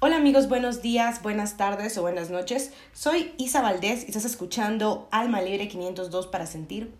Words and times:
Hola 0.00 0.14
amigos, 0.14 0.48
buenos 0.48 0.80
días, 0.80 1.22
buenas 1.22 1.56
tardes 1.56 1.98
o 1.98 2.02
buenas 2.02 2.30
noches. 2.30 2.72
Soy 2.92 3.32
Isa 3.36 3.62
Valdés 3.62 4.04
y 4.04 4.06
estás 4.06 4.24
escuchando 4.24 5.08
Alma 5.10 5.42
Libre 5.42 5.66
502 5.66 6.28
para 6.28 6.46
sentir. 6.46 6.94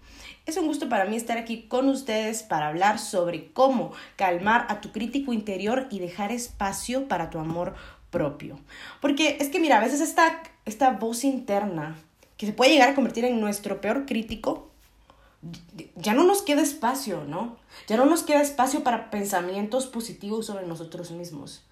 Es 0.47 0.57
un 0.57 0.67
gusto 0.67 0.89
para 0.89 1.05
mí 1.05 1.15
estar 1.15 1.39
aquí 1.39 1.69
con 1.69 1.89
ustedes 1.89 2.43
para 2.43 2.67
hablar 2.67 2.99
sobre 2.99 3.53
cómo 3.53 3.93
calmar 4.17 4.67
a 4.69 4.81
tu 4.81 4.91
crítico 4.91 5.33
interior 5.33 5.87
y 5.93 6.01
dejar 6.01 6.33
espacio 6.33 7.07
para 7.07 7.31
tu 7.31 7.39
amor 7.39 7.77
propio. 8.11 8.59
Porque 9.01 9.37
es 9.39 9.49
que 9.49 9.61
mira, 9.61 9.77
a 9.77 9.81
veces 9.81 10.01
esta, 10.01 10.43
esta 10.65 10.91
voz 10.91 11.23
interna 11.23 11.97
que 12.37 12.47
se 12.47 12.53
puede 12.53 12.73
llegar 12.73 12.89
a 12.89 12.95
convertir 12.97 13.25
en 13.25 13.41
nuestro 13.41 13.81
peor 13.81 14.07
crítico, 14.07 14.73
ya 15.95 16.15
no 16.15 16.25
nos 16.25 16.43
queda 16.43 16.63
espacio, 16.63 17.23
¿no? 17.29 17.59
Ya 17.87 17.97
no 17.97 18.07
nos 18.07 18.25
queda 18.25 18.43
espacio 18.43 18.83
para 18.83 19.09
pensamientos 19.09 19.87
positivos 19.87 20.47
sobre 20.47 20.67
nosotros 20.67 21.13
mismos. 21.13 21.63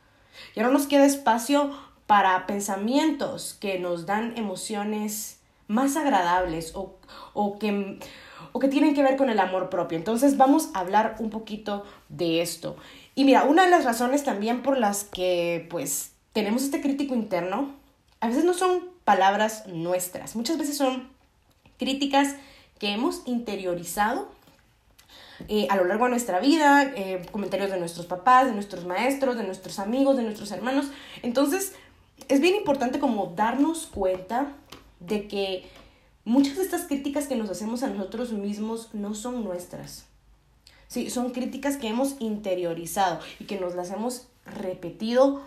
Ya 0.55 0.63
no 0.63 0.71
nos 0.71 0.87
queda 0.87 1.05
espacio 1.05 1.77
para 2.07 2.47
pensamientos 2.47 3.57
que 3.61 3.79
nos 3.79 4.07
dan 4.07 4.37
emociones 4.37 5.39
más 5.69 5.97
agradables 5.97 6.73
o, 6.75 6.95
o, 7.35 7.59
que, 7.59 7.99
o 8.53 8.61
que 8.61 8.69
tienen 8.69 8.95
que 8.95 9.03
ver 9.03 9.17
con 9.17 9.31
el 9.31 9.41
amor 9.41 9.69
propio. 9.69 9.99
Entonces 9.99 10.37
vamos 10.37 10.71
a 10.75 10.81
hablar 10.81 11.17
un 11.19 11.31
poquito 11.31 11.85
de 12.09 12.43
esto. 12.43 12.77
Y 13.15 13.25
mira, 13.25 13.45
una 13.45 13.65
de 13.65 13.71
las 13.71 13.85
razones 13.85 14.25
también 14.25 14.63
por 14.63 14.79
las 14.79 15.05
que 15.05 15.67
pues 15.71 16.13
tenemos 16.33 16.63
este 16.63 16.81
crítico 16.81 17.15
interno, 17.15 17.71
a 18.21 18.29
veces 18.29 18.45
no 18.45 18.55
son 18.55 18.91
palabras 19.05 19.67
nuestras, 19.67 20.37
muchas 20.37 20.59
veces 20.59 20.77
son 20.77 21.09
críticas 21.79 22.35
que 22.79 22.93
hemos 22.93 23.23
interiorizado 23.27 24.29
eh, 25.49 25.67
a 25.71 25.77
lo 25.77 25.85
largo 25.85 26.05
de 26.05 26.11
nuestra 26.11 26.41
vida, 26.41 26.93
eh, 26.97 27.25
comentarios 27.31 27.71
de 27.71 27.79
nuestros 27.79 28.07
papás, 28.07 28.47
de 28.47 28.53
nuestros 28.53 28.85
maestros, 28.85 29.37
de 29.37 29.45
nuestros 29.45 29.79
amigos, 29.79 30.17
de 30.17 30.23
nuestros 30.23 30.51
hermanos. 30.51 30.87
Entonces, 31.23 31.75
es 32.29 32.41
bien 32.41 32.55
importante 32.57 32.99
como 32.99 33.33
darnos 33.37 33.87
cuenta 33.87 34.53
de 35.01 35.29
que 35.29 35.69
muchas 36.25 36.57
de 36.57 36.63
estas 36.63 36.83
críticas 36.83 37.27
que 37.27 37.37
nos 37.37 37.51
hacemos 37.51 37.83
a 37.83 37.89
nosotros 37.89 38.33
mismos 38.33 38.91
no 38.95 39.15
son 39.15 39.45
nuestras. 39.45 40.07
Sí, 40.89 41.11
son 41.11 41.31
críticas 41.31 41.77
que 41.77 41.89
hemos 41.89 42.17
interiorizado 42.21 43.21
y 43.41 43.45
que 43.45 43.59
nos 43.59 43.75
las 43.75 43.91
hemos 43.91 44.29
repetido 44.45 45.43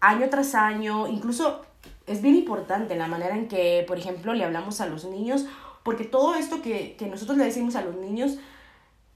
año 0.00 0.28
tras 0.30 0.54
año. 0.54 1.06
Incluso 1.06 1.62
es 2.06 2.22
bien 2.22 2.34
importante 2.34 2.96
la 2.96 3.06
manera 3.06 3.36
en 3.36 3.48
que, 3.48 3.84
por 3.86 3.98
ejemplo, 3.98 4.34
le 4.34 4.44
hablamos 4.44 4.80
a 4.80 4.86
los 4.86 5.04
niños, 5.04 5.46
porque 5.82 6.04
todo 6.04 6.34
esto 6.34 6.62
que, 6.62 6.96
que 6.98 7.06
nosotros 7.06 7.36
le 7.36 7.44
decimos 7.44 7.76
a 7.76 7.82
los 7.82 7.96
niños 7.96 8.38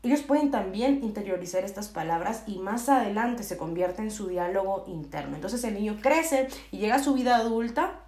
ellos 0.02 0.22
pueden 0.22 0.50
también 0.50 1.02
interiorizar 1.02 1.64
estas 1.64 1.88
palabras 1.88 2.44
y 2.46 2.58
más 2.58 2.88
adelante 2.88 3.42
se 3.42 3.56
convierte 3.56 4.02
en 4.02 4.10
su 4.10 4.28
diálogo 4.28 4.84
interno. 4.86 5.34
Entonces 5.34 5.64
el 5.64 5.74
niño 5.74 5.98
crece 6.00 6.48
y 6.70 6.78
llega 6.78 6.96
a 6.96 7.02
su 7.02 7.14
vida 7.14 7.36
adulta 7.36 8.00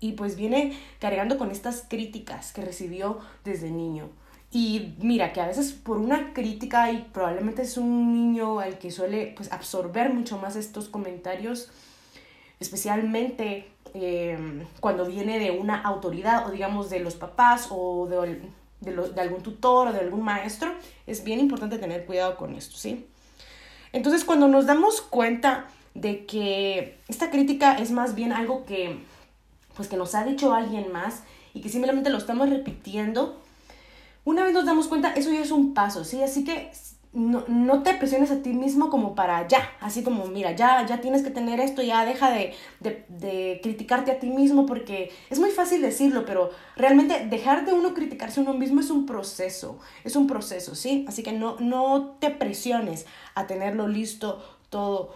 y 0.00 0.12
pues 0.12 0.36
viene 0.36 0.78
cargando 1.00 1.36
con 1.36 1.50
estas 1.50 1.84
críticas 1.88 2.52
que 2.52 2.64
recibió 2.64 3.18
desde 3.44 3.70
niño. 3.70 4.08
Y 4.50 4.94
mira 5.00 5.32
que 5.32 5.40
a 5.40 5.46
veces 5.46 5.72
por 5.72 5.98
una 5.98 6.32
crítica 6.32 6.92
y 6.92 7.08
probablemente 7.12 7.62
es 7.62 7.76
un 7.76 8.12
niño 8.14 8.60
al 8.60 8.78
que 8.78 8.90
suele 8.90 9.34
pues 9.36 9.52
absorber 9.52 10.14
mucho 10.14 10.38
más 10.38 10.56
estos 10.56 10.88
comentarios, 10.88 11.70
especialmente 12.60 13.68
eh, 13.94 14.64
cuando 14.80 15.06
viene 15.06 15.38
de 15.38 15.50
una 15.50 15.80
autoridad 15.82 16.46
o 16.46 16.50
digamos 16.50 16.88
de 16.88 17.00
los 17.00 17.16
papás 17.16 17.68
o 17.70 18.06
de 18.06 18.16
de, 18.84 19.20
algún 19.20 19.42
tutor 19.42 19.88
o 19.88 19.92
de 19.92 20.00
algún 20.00 20.22
maestro, 20.22 20.72
es 21.06 21.24
bien 21.24 21.40
importante 21.40 21.78
tener 21.78 22.06
cuidado 22.06 22.36
con 22.36 22.54
esto, 22.54 22.76
¿sí? 22.76 23.06
Entonces, 23.92 24.24
cuando 24.24 24.48
nos 24.48 24.66
damos 24.66 25.00
cuenta 25.00 25.68
de 25.94 26.26
que 26.26 26.98
esta 27.08 27.30
crítica 27.30 27.76
es 27.78 27.90
más 27.90 28.14
bien 28.14 28.32
algo 28.32 28.64
que, 28.64 28.98
pues, 29.76 29.88
que 29.88 29.96
nos 29.96 30.14
ha 30.14 30.24
dicho 30.24 30.52
alguien 30.52 30.90
más 30.92 31.22
y 31.52 31.60
que 31.60 31.68
simplemente 31.68 32.10
lo 32.10 32.18
estamos 32.18 32.50
repitiendo, 32.50 33.40
una 34.24 34.44
vez 34.44 34.54
nos 34.54 34.64
damos 34.64 34.88
cuenta, 34.88 35.12
eso 35.12 35.30
ya 35.30 35.40
es 35.40 35.50
un 35.50 35.74
paso, 35.74 36.04
¿sí? 36.04 36.22
Así 36.22 36.44
que 36.44 36.70
no, 37.14 37.44
no, 37.46 37.82
te 37.84 37.94
presiones 37.94 38.32
a 38.32 38.42
ti 38.42 38.50
mismo 38.50 38.90
como 38.90 39.14
para 39.14 39.46
ya, 39.46 39.70
así 39.80 40.02
como, 40.02 40.26
mira, 40.26 40.52
ya, 40.52 40.84
ya 40.84 41.00
tienes 41.00 41.22
que 41.22 41.30
tener 41.30 41.60
esto, 41.60 41.80
ya 41.80 42.04
deja 42.04 42.30
de, 42.30 42.54
de, 42.80 43.04
de, 43.08 43.60
criticarte 43.62 44.10
a 44.10 44.18
ti 44.18 44.30
mismo, 44.30 44.66
porque 44.66 45.12
es 45.30 45.38
muy 45.38 45.50
fácil 45.50 45.80
decirlo, 45.80 46.24
pero 46.26 46.50
realmente 46.76 47.24
dejar 47.26 47.66
de 47.66 47.72
uno 47.72 47.94
criticarse 47.94 48.40
a 48.40 48.42
uno 48.42 48.54
mismo 48.54 48.80
es 48.80 48.90
un 48.90 49.06
proceso, 49.06 49.78
es 50.02 50.16
un 50.16 50.26
proceso, 50.26 50.74
¿sí? 50.74 51.04
Así 51.08 51.22
que 51.22 51.32
no, 51.32 51.56
no 51.60 52.16
te 52.18 52.30
presiones 52.30 53.06
a 53.36 53.46
tenerlo 53.46 53.86
listo 53.86 54.42
todo 54.68 55.14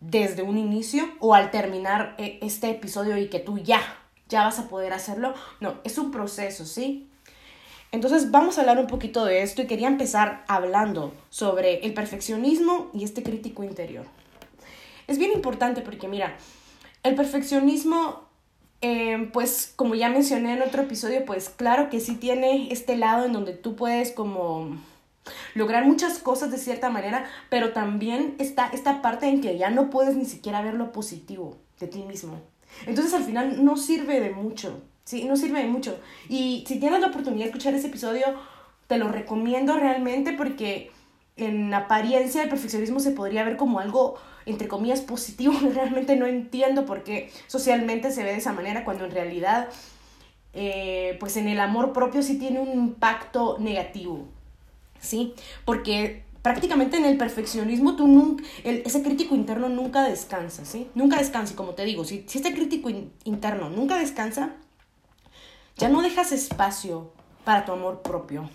desde 0.00 0.42
un 0.42 0.56
inicio 0.56 1.04
o 1.20 1.34
al 1.34 1.50
terminar 1.50 2.14
eh, 2.18 2.38
este 2.40 2.70
episodio 2.70 3.18
y 3.18 3.28
que 3.28 3.40
tú 3.40 3.58
ya, 3.58 3.80
ya 4.28 4.44
vas 4.44 4.58
a 4.58 4.68
poder 4.68 4.94
hacerlo. 4.94 5.34
No, 5.60 5.74
es 5.84 5.98
un 5.98 6.10
proceso, 6.10 6.64
¿sí? 6.64 7.10
Entonces 7.92 8.30
vamos 8.30 8.58
a 8.58 8.62
hablar 8.62 8.78
un 8.78 8.86
poquito 8.86 9.24
de 9.24 9.42
esto 9.42 9.62
y 9.62 9.66
quería 9.66 9.88
empezar 9.88 10.44
hablando 10.48 11.14
sobre 11.30 11.86
el 11.86 11.94
perfeccionismo 11.94 12.90
y 12.92 13.04
este 13.04 13.22
crítico 13.22 13.64
interior. 13.64 14.06
Es 15.06 15.18
bien 15.18 15.32
importante 15.32 15.82
porque 15.82 16.08
mira, 16.08 16.36
el 17.02 17.14
perfeccionismo, 17.14 18.24
eh, 18.80 19.30
pues 19.32 19.72
como 19.76 19.94
ya 19.94 20.08
mencioné 20.08 20.54
en 20.54 20.62
otro 20.62 20.82
episodio, 20.82 21.24
pues 21.24 21.48
claro 21.48 21.88
que 21.88 22.00
sí 22.00 22.16
tiene 22.16 22.72
este 22.72 22.96
lado 22.96 23.24
en 23.24 23.32
donde 23.32 23.52
tú 23.52 23.76
puedes 23.76 24.10
como 24.10 24.76
lograr 25.54 25.84
muchas 25.86 26.18
cosas 26.18 26.50
de 26.50 26.58
cierta 26.58 26.90
manera, 26.90 27.24
pero 27.48 27.72
también 27.72 28.34
está 28.38 28.68
esta 28.72 29.02
parte 29.02 29.28
en 29.28 29.40
que 29.40 29.58
ya 29.58 29.70
no 29.70 29.90
puedes 29.90 30.16
ni 30.16 30.24
siquiera 30.24 30.62
ver 30.62 30.74
lo 30.74 30.92
positivo 30.92 31.56
de 31.78 31.86
ti 31.86 32.02
mismo. 32.02 32.40
Entonces 32.86 33.14
al 33.14 33.24
final 33.24 33.64
no 33.64 33.76
sirve 33.76 34.20
de 34.20 34.30
mucho. 34.30 34.82
Sí, 35.06 35.22
no 35.24 35.36
sirve 35.36 35.60
de 35.60 35.68
mucho. 35.68 36.00
Y 36.28 36.64
si 36.66 36.80
tienes 36.80 37.00
la 37.00 37.06
oportunidad 37.06 37.44
de 37.44 37.50
escuchar 37.50 37.74
ese 37.74 37.86
episodio, 37.86 38.26
te 38.88 38.98
lo 38.98 39.08
recomiendo 39.08 39.76
realmente 39.76 40.32
porque 40.32 40.90
en 41.36 41.72
apariencia 41.72 42.42
el 42.42 42.48
perfeccionismo 42.48 42.98
se 42.98 43.12
podría 43.12 43.44
ver 43.44 43.56
como 43.56 43.78
algo, 43.78 44.16
entre 44.46 44.66
comillas, 44.66 45.02
positivo. 45.02 45.54
Realmente 45.74 46.16
no 46.16 46.26
entiendo 46.26 46.86
por 46.86 47.04
qué 47.04 47.30
socialmente 47.46 48.10
se 48.10 48.24
ve 48.24 48.32
de 48.32 48.38
esa 48.38 48.52
manera 48.52 48.84
cuando 48.84 49.04
en 49.04 49.12
realidad, 49.12 49.68
eh, 50.54 51.16
pues 51.20 51.36
en 51.36 51.46
el 51.46 51.60
amor 51.60 51.92
propio 51.92 52.20
sí 52.20 52.36
tiene 52.36 52.58
un 52.58 52.72
impacto 52.72 53.58
negativo. 53.60 54.26
¿Sí? 54.98 55.34
Porque 55.64 56.24
prácticamente 56.42 56.96
en 56.96 57.04
el 57.04 57.16
perfeccionismo 57.16 57.94
tú 57.94 58.08
nunca, 58.08 58.42
ese 58.64 59.04
crítico 59.04 59.36
interno 59.36 59.68
nunca 59.68 60.02
descansa, 60.02 60.64
¿sí? 60.64 60.88
Nunca 60.96 61.18
descansa. 61.18 61.52
Y 61.52 61.56
como 61.56 61.74
te 61.74 61.84
digo, 61.84 62.04
si, 62.04 62.24
si 62.26 62.38
este 62.38 62.52
crítico 62.52 62.90
interno 63.22 63.70
nunca 63.70 63.98
descansa, 63.98 64.56
ya 65.76 65.88
no 65.88 66.02
dejas 66.02 66.32
espacio 66.32 67.12
para 67.44 67.64
tu 67.64 67.72
amor 67.72 68.02
propio. 68.02 68.48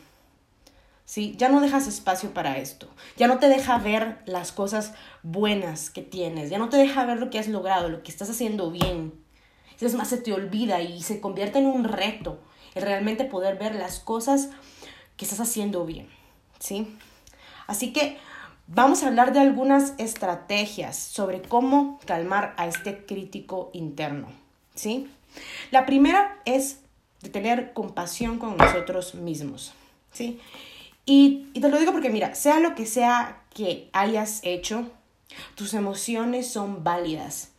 ¿Sí? 1.06 1.36
Ya 1.38 1.50
no 1.50 1.62
dejas 1.62 1.88
espacio 1.88 2.34
para 2.34 2.58
esto. 2.58 2.88
Ya 3.18 3.28
no 3.28 3.38
te 3.38 3.50
deja 3.50 3.78
ver 3.78 4.22
las 4.26 4.52
cosas 4.52 4.94
buenas 5.24 5.90
que 5.90 6.02
tienes. 6.02 6.50
Ya 6.50 6.58
no 6.58 6.70
te 6.70 6.78
deja 6.78 7.06
ver 7.06 7.20
lo 7.20 7.30
que 7.30 7.38
has 7.38 7.48
logrado, 7.48 7.90
lo 7.90 8.02
que 8.02 8.12
estás 8.12 8.30
haciendo 8.30 8.72
bien. 8.72 9.14
Es 9.80 9.96
más, 9.96 10.10
se 10.10 10.18
te 10.18 10.32
olvida 10.32 10.82
y 10.82 11.02
se 11.02 11.20
convierte 11.20 11.60
en 11.60 11.66
un 11.66 11.84
reto 11.86 12.40
el 12.76 12.84
realmente 12.84 13.26
poder 13.26 13.58
ver 13.58 13.76
las 13.76 14.00
cosas 14.00 14.50
que 15.18 15.26
estás 15.26 15.40
haciendo 15.40 15.86
bien. 15.86 16.08
¿Sí? 16.60 16.96
Así 17.68 17.92
que 17.92 18.18
vamos 18.68 19.04
a 19.04 19.08
hablar 19.08 19.34
de 19.34 19.40
algunas 19.40 19.96
estrategias 19.98 20.98
sobre 20.98 21.42
cómo 21.42 22.00
calmar 22.06 22.54
a 22.58 22.68
este 22.68 23.06
crítico 23.06 23.72
interno. 23.74 24.28
¿Sí? 24.76 25.12
La 25.72 25.86
primera 25.86 26.40
es 26.46 26.81
de 27.22 27.30
tener 27.30 27.74
compasión 27.74 28.40
con 28.40 28.58
nosotros 28.58 29.16
mismos, 29.16 29.74
¿sí? 30.12 30.40
Y, 31.06 31.48
y, 31.54 31.62
te 31.62 31.70
lo 31.70 31.80
digo 31.80 31.92
porque, 31.92 32.10
mira, 32.10 32.36
sea 32.36 32.60
lo 32.60 32.76
que 32.76 32.86
sea 32.86 33.44
que 33.54 33.90
hayas 33.94 34.40
hecho, 34.44 34.90
tus 35.56 35.74
emociones 35.74 36.52
son 36.52 36.84
válidas. 36.84 37.50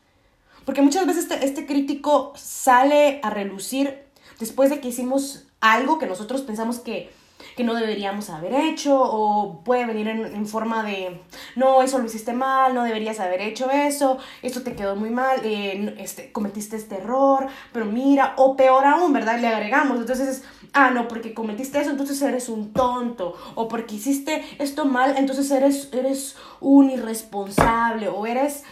Porque 0.65 0.83
muchas 0.83 1.07
veces 1.07 1.25
este, 1.25 1.45
este 1.45 1.67
crítico 1.67 2.33
sale 2.37 3.21
a 3.23 3.31
relucir 3.31 4.05
después 4.39 4.71
de 4.71 4.81
que 4.81 4.89
hicimos 4.89 5.45
algo 5.61 5.99
que 5.99 6.07
nosotros 6.07 6.43
pensamos 6.43 6.79
que 6.79 7.11
que 7.57 7.65
no 7.65 7.75
deberíamos 7.75 8.31
haber 8.31 8.55
hecho 8.55 9.01
o 9.01 9.63
puede 9.65 9.87
venir 9.87 10.09
en, 10.09 10.47
forma 10.47 10.83
de, 10.83 11.21
no, 11.57 11.83
eso 11.83 11.99
lo 11.99 12.07
hiciste 12.07 12.33
mal, 12.33 12.75
no 12.75 12.85
deberías 12.85 13.21
haber 13.21 13.41
hecho 13.41 13.71
eso, 13.71 14.19
esto 14.43 14.63
te 14.63 14.75
quedó 14.75 14.97
muy 14.97 15.11
mal, 15.11 15.41
eh, 15.45 15.95
este, 15.99 16.33
cometiste 16.33 16.77
este 16.77 16.97
error, 16.97 17.47
pero 17.73 17.87
mira, 17.87 18.35
o 18.37 18.57
peor 18.57 18.85
aún, 18.85 19.13
¿verdad? 19.13 19.41
Le 19.41 19.49
agregamos, 19.49 19.99
entonces 19.99 20.45
ah, 20.73 20.91
no, 20.91 21.09
porque 21.09 21.35
cometiste 21.35 21.81
eso, 21.81 21.91
entonces 21.91 22.21
eres 22.23 22.49
un 22.49 22.73
tonto, 22.73 23.37
o 23.55 23.69
porque 23.69 23.97
hiciste 23.97 24.45
esto 24.59 24.85
mal, 24.85 25.17
entonces 25.17 25.51
eres, 25.51 25.89
eres 25.93 26.37
un 26.61 26.91
irresponsable, 26.91 28.09
o 28.09 28.27
eres 28.27 28.65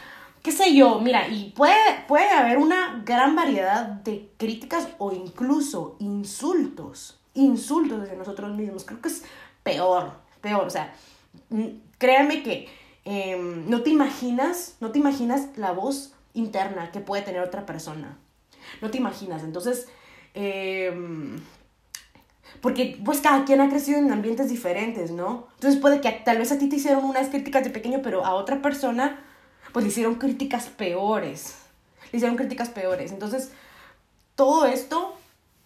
qué 0.42 0.52
sé 0.52 0.74
yo, 0.74 1.00
mira, 1.00 1.28
y 1.28 1.50
puede, 1.50 1.74
puede 2.08 2.30
haber 2.30 2.58
una 2.58 3.02
gran 3.04 3.36
variedad 3.36 3.84
de 3.84 4.32
críticas 4.38 4.88
o 4.98 5.12
incluso 5.12 5.96
insultos 5.98 7.19
insultos 7.34 8.08
de 8.08 8.16
nosotros 8.16 8.54
mismos. 8.54 8.84
Creo 8.84 9.00
que 9.00 9.08
es 9.08 9.24
peor, 9.62 10.12
peor. 10.40 10.66
O 10.66 10.70
sea, 10.70 10.92
créanme 11.98 12.42
que 12.42 12.68
em, 13.04 13.68
no 13.68 13.82
te 13.82 13.90
imaginas, 13.90 14.76
no 14.80 14.90
te 14.90 14.98
imaginas 14.98 15.48
la 15.56 15.72
voz 15.72 16.12
interna 16.34 16.90
que 16.90 17.00
puede 17.00 17.22
tener 17.22 17.40
otra 17.40 17.66
persona. 17.66 18.18
No 18.80 18.90
te 18.90 18.98
imaginas. 18.98 19.42
Entonces, 19.42 19.88
em, 20.34 21.40
porque 22.60 23.00
pues 23.04 23.20
cada 23.20 23.44
quien 23.44 23.60
ha 23.60 23.70
crecido 23.70 23.98
en 23.98 24.12
ambientes 24.12 24.50
diferentes, 24.50 25.10
¿no? 25.10 25.48
Entonces 25.54 25.80
puede 25.80 26.00
que 26.00 26.10
tal 26.12 26.38
vez 26.38 26.52
a 26.52 26.58
ti 26.58 26.68
te 26.68 26.76
hicieron 26.76 27.04
unas 27.04 27.28
críticas 27.28 27.64
de 27.64 27.70
pequeño, 27.70 28.00
pero 28.02 28.24
a 28.24 28.34
otra 28.34 28.60
persona 28.60 29.24
pues 29.72 29.84
le 29.84 29.90
hicieron 29.90 30.16
críticas 30.16 30.66
peores. 30.66 31.54
Le 32.12 32.16
hicieron 32.18 32.36
críticas 32.36 32.68
peores. 32.70 33.12
Entonces, 33.12 33.52
todo 34.34 34.66
esto 34.66 35.14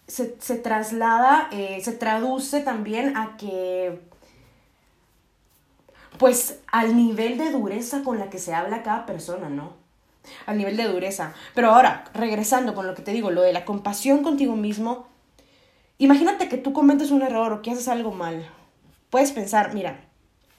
se, 0.06 0.27
traslada, 0.56 1.49
eh, 1.53 1.81
se 1.83 1.93
traduce 1.93 2.61
también 2.61 3.17
a 3.17 3.37
que 3.37 4.01
pues 6.19 6.61
al 6.71 6.97
nivel 6.97 7.39
de 7.39 7.51
dureza 7.51 8.03
con 8.05 8.19
la 8.19 8.31
que 8.31 8.39
se 8.39 8.55
habla 8.55 8.83
cada 8.83 9.05
persona, 9.06 9.49
¿no? 9.49 9.73
Al 10.47 10.56
nivel 10.59 10.77
de 10.77 10.85
dureza. 10.85 11.35
Pero 11.55 11.71
ahora, 11.71 12.05
regresando 12.15 12.75
con 12.75 12.87
lo 12.87 12.95
que 12.95 13.03
te 13.03 13.12
digo, 13.12 13.31
lo 13.31 13.43
de 13.43 13.53
la 13.53 13.65
compasión 13.65 14.23
contigo 14.23 14.55
mismo, 14.55 15.09
imagínate 15.99 16.49
que 16.49 16.56
tú 16.56 16.73
cometes 16.73 17.11
un 17.11 17.23
error 17.23 17.53
o 17.53 17.62
que 17.62 17.73
haces 17.73 17.89
algo 17.89 18.12
mal. 18.12 18.49
Puedes 19.11 19.33
pensar, 19.33 19.75
mira, 19.75 20.05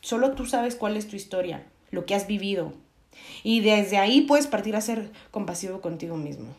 solo 0.01 0.31
tú 0.33 0.45
sabes 0.45 0.75
cuál 0.75 0.97
es 0.97 1.07
tu 1.07 1.15
historia, 1.15 1.65
lo 1.89 2.05
que 2.05 2.15
has 2.15 2.27
vivido. 2.27 2.73
Y 3.43 3.61
desde 3.61 3.97
ahí 3.97 4.21
puedes 4.21 4.47
partir 4.47 4.75
a 4.75 4.81
ser 4.81 5.11
compasivo 5.31 5.79
contigo 5.79 6.17
mismo. 6.17 6.53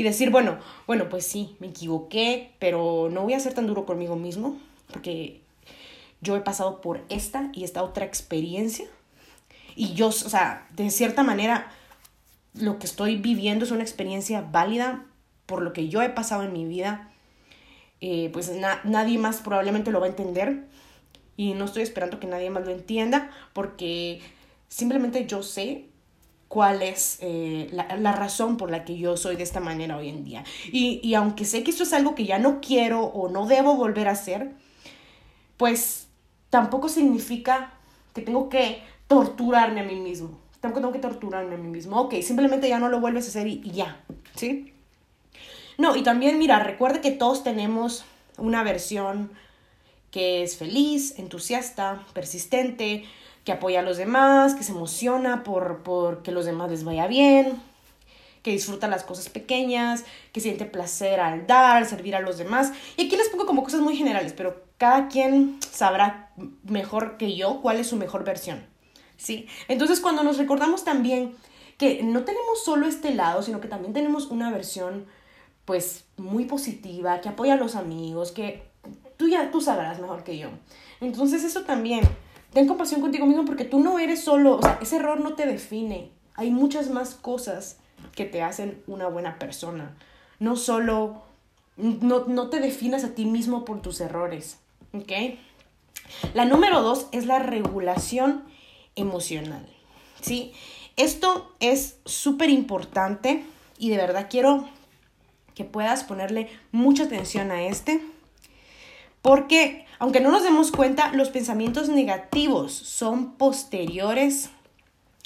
Y 0.00 0.02
decir, 0.02 0.30
bueno, 0.30 0.56
bueno, 0.86 1.10
pues 1.10 1.26
sí, 1.26 1.56
me 1.58 1.66
equivoqué, 1.66 2.52
pero 2.58 3.10
no 3.12 3.24
voy 3.24 3.34
a 3.34 3.38
ser 3.38 3.52
tan 3.52 3.66
duro 3.66 3.84
conmigo 3.84 4.16
mismo, 4.16 4.56
porque 4.90 5.42
yo 6.22 6.36
he 6.36 6.40
pasado 6.40 6.80
por 6.80 7.04
esta 7.10 7.50
y 7.52 7.64
esta 7.64 7.82
otra 7.82 8.06
experiencia. 8.06 8.86
Y 9.76 9.92
yo, 9.92 10.06
o 10.06 10.12
sea, 10.12 10.66
de 10.70 10.88
cierta 10.88 11.22
manera, 11.22 11.70
lo 12.54 12.78
que 12.78 12.86
estoy 12.86 13.16
viviendo 13.16 13.66
es 13.66 13.72
una 13.72 13.82
experiencia 13.82 14.40
válida 14.40 15.04
por 15.44 15.60
lo 15.60 15.74
que 15.74 15.90
yo 15.90 16.00
he 16.00 16.08
pasado 16.08 16.44
en 16.44 16.54
mi 16.54 16.64
vida. 16.64 17.12
Eh, 18.00 18.30
pues 18.32 18.50
nadie 18.84 19.18
más 19.18 19.42
probablemente 19.42 19.90
lo 19.90 20.00
va 20.00 20.06
a 20.06 20.08
entender. 20.08 20.64
Y 21.36 21.52
no 21.52 21.66
estoy 21.66 21.82
esperando 21.82 22.18
que 22.18 22.26
nadie 22.26 22.48
más 22.48 22.64
lo 22.64 22.72
entienda 22.72 23.30
porque 23.52 24.22
simplemente 24.70 25.26
yo 25.26 25.42
sé 25.42 25.89
cuál 26.50 26.82
es 26.82 27.18
eh, 27.20 27.70
la, 27.70 28.10
razón 28.10 28.56
por 28.56 28.72
la 28.72 28.84
que 28.84 28.98
yo 28.98 29.16
soy 29.16 29.36
de 29.36 29.44
esta 29.44 29.60
manera 29.60 29.96
hoy 29.96 30.08
en 30.08 30.24
día. 30.24 30.42
Y, 30.72 30.98
y 31.00 31.14
aunque 31.14 31.44
sé 31.44 31.62
que 31.62 31.70
esto 31.70 31.84
es 31.84 31.92
algo 31.92 32.16
que 32.16 32.24
ya 32.26 32.40
no 32.40 32.60
quiero 32.60 33.04
o 33.04 33.28
no 33.28 33.46
debo 33.46 33.76
volver 33.76 34.08
a 34.08 34.12
hacer, 34.12 34.50
pues 35.56 36.08
tampoco 36.50 36.88
significa 36.88 37.72
que 38.12 38.22
tengo 38.22 38.48
que 38.48 38.82
torturarme 39.06 39.78
a 39.78 39.84
mí 39.84 39.94
mismo. 39.94 40.40
Tampoco 40.58 40.80
tengo 40.80 40.92
que 40.92 40.98
torturarme 40.98 41.54
a 41.54 41.58
mí 41.58 41.68
mismo. 41.68 42.00
Ok, 42.00 42.14
simplemente 42.20 42.68
ya 42.68 42.80
no 42.80 42.88
lo 42.88 42.98
vuelves 42.98 43.26
a 43.26 43.28
hacer 43.28 43.46
y, 43.46 43.60
ya, 43.70 44.02
¿sí? 44.34 44.74
No, 45.78 45.94
y 45.94 46.02
también, 46.02 46.36
mira, 46.40 46.58
recuerda 46.58 47.00
que 47.00 47.12
todos 47.12 47.44
tenemos 47.44 48.04
una 48.38 48.64
versión 48.64 49.30
que 50.10 50.42
es 50.42 50.56
feliz, 50.56 51.16
entusiasta, 51.16 52.04
persistente, 52.12 53.04
que 53.44 53.52
apoya 53.52 53.80
a 53.80 53.82
los 53.82 53.96
demás, 53.96 54.54
que 54.54 54.64
se 54.64 54.72
emociona 54.72 55.42
por, 55.44 55.82
por 55.82 56.22
que 56.22 56.32
los 56.32 56.44
demás 56.44 56.70
les 56.70 56.84
vaya 56.84 57.06
bien, 57.06 57.60
que 58.42 58.52
disfruta 58.52 58.88
las 58.88 59.04
cosas 59.04 59.28
pequeñas, 59.28 60.04
que 60.32 60.40
siente 60.40 60.64
placer 60.64 61.20
al 61.20 61.46
dar, 61.46 61.76
al 61.76 61.86
servir 61.86 62.16
a 62.16 62.20
los 62.20 62.38
demás. 62.38 62.72
Y 62.96 63.06
aquí 63.06 63.16
les 63.16 63.28
pongo 63.28 63.46
como 63.46 63.62
cosas 63.62 63.80
muy 63.80 63.96
generales, 63.96 64.32
pero 64.36 64.62
cada 64.78 65.08
quien 65.08 65.58
sabrá 65.70 66.30
mejor 66.64 67.16
que 67.16 67.36
yo 67.36 67.60
cuál 67.60 67.78
es 67.78 67.88
su 67.88 67.96
mejor 67.96 68.24
versión. 68.24 68.64
¿Sí? 69.16 69.46
Entonces, 69.68 70.00
cuando 70.00 70.22
nos 70.22 70.38
recordamos 70.38 70.84
también 70.84 71.34
que 71.76 72.02
no 72.02 72.24
tenemos 72.24 72.64
solo 72.64 72.86
este 72.86 73.14
lado, 73.14 73.42
sino 73.42 73.60
que 73.60 73.68
también 73.68 73.92
tenemos 73.92 74.26
una 74.26 74.50
versión 74.50 75.06
pues 75.66 76.04
muy 76.16 76.46
positiva, 76.46 77.20
que 77.20 77.28
apoya 77.28 77.54
a 77.54 77.56
los 77.56 77.76
amigos, 77.76 78.32
que 78.32 78.62
tú 79.18 79.28
ya 79.28 79.50
tú 79.50 79.60
sabrás 79.60 80.00
mejor 80.00 80.24
que 80.24 80.38
yo. 80.38 80.48
Entonces, 81.02 81.44
eso 81.44 81.62
también 81.62 82.00
ten 82.52 82.66
compasión 82.66 83.00
contigo 83.00 83.26
mismo 83.26 83.44
porque 83.44 83.64
tú 83.64 83.80
no 83.80 83.98
eres 83.98 84.22
solo, 84.22 84.56
o 84.56 84.62
sea, 84.62 84.78
ese 84.80 84.96
error 84.96 85.20
no 85.20 85.34
te 85.34 85.46
define. 85.46 86.10
Hay 86.34 86.50
muchas 86.50 86.90
más 86.90 87.14
cosas 87.14 87.78
que 88.14 88.24
te 88.24 88.42
hacen 88.42 88.82
una 88.86 89.08
buena 89.08 89.38
persona. 89.38 89.96
No 90.38 90.56
solo, 90.56 91.22
no, 91.76 92.24
no 92.26 92.48
te 92.48 92.60
definas 92.60 93.04
a 93.04 93.14
ti 93.14 93.26
mismo 93.26 93.64
por 93.64 93.82
tus 93.82 94.00
errores, 94.00 94.58
¿ok? 94.92 95.12
La 96.34 96.44
número 96.44 96.82
dos 96.82 97.06
es 97.12 97.26
la 97.26 97.38
regulación 97.38 98.44
emocional, 98.96 99.66
¿sí? 100.20 100.52
Esto 100.96 101.54
es 101.60 101.98
súper 102.04 102.50
importante 102.50 103.44
y 103.78 103.90
de 103.90 103.96
verdad 103.96 104.26
quiero 104.28 104.68
que 105.54 105.64
puedas 105.64 106.04
ponerle 106.04 106.48
mucha 106.72 107.04
atención 107.04 107.50
a 107.50 107.62
este, 107.62 108.02
porque 109.22 109.86
aunque 110.00 110.20
no 110.20 110.30
nos 110.30 110.42
demos 110.42 110.72
cuenta, 110.72 111.12
los 111.12 111.28
pensamientos 111.28 111.90
negativos 111.90 112.72
son 112.72 113.34
posteriores 113.34 114.48